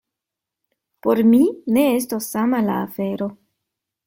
Por 1.07 1.21
mi 1.33 1.41
ne 1.77 1.83
estos 2.01 2.31
sama 2.37 2.63
la 2.71 2.79
afero. 2.89 3.31